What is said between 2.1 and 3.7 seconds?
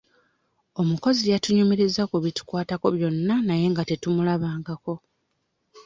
bitukwatako byonna naye